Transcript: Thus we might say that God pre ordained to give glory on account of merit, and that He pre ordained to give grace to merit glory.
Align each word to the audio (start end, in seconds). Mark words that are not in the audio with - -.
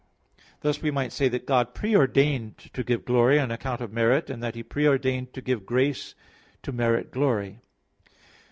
Thus 0.61 0.81
we 0.81 0.89
might 0.89 1.11
say 1.11 1.29
that 1.29 1.45
God 1.45 1.75
pre 1.75 1.95
ordained 1.95 2.57
to 2.73 2.83
give 2.83 3.05
glory 3.05 3.39
on 3.39 3.51
account 3.51 3.81
of 3.81 3.93
merit, 3.93 4.31
and 4.31 4.41
that 4.41 4.55
He 4.55 4.63
pre 4.63 4.87
ordained 4.87 5.31
to 5.35 5.43
give 5.43 5.63
grace 5.63 6.15
to 6.63 6.71
merit 6.71 7.11
glory. 7.11 7.59